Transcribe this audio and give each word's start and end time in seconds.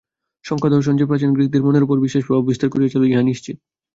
সাংখ্যদর্শন 0.45 0.93
যে 0.97 1.05
প্রাচীন 1.05 1.31
গ্রীকদের 1.33 1.65
মনের 1.65 1.85
উপর 1.85 1.97
বিশেষ 2.05 2.21
প্রভাব 2.25 2.43
বিস্তার 2.47 2.71
করিয়াছিল, 2.71 3.01
ইহা 3.05 3.23
নিশ্চিত। 3.23 3.57